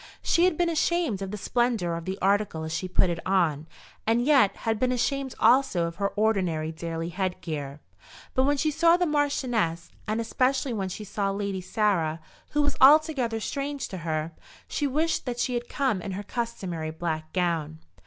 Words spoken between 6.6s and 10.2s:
daily head gear. But when she saw the Marchioness, and